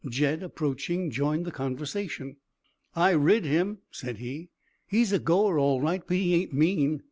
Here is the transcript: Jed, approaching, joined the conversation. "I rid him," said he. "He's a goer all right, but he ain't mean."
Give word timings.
Jed, 0.09 0.41
approaching, 0.41 1.11
joined 1.11 1.45
the 1.45 1.51
conversation. 1.51 2.37
"I 2.95 3.11
rid 3.11 3.45
him," 3.45 3.81
said 3.91 4.17
he. 4.17 4.49
"He's 4.87 5.11
a 5.13 5.19
goer 5.19 5.59
all 5.59 5.79
right, 5.79 6.01
but 6.07 6.17
he 6.17 6.33
ain't 6.33 6.53
mean." 6.55 6.99